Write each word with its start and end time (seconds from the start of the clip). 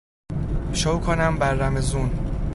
شو 0.73 0.99
کنم 0.99 1.37
بر 1.37 1.53
رمضون 1.53 2.11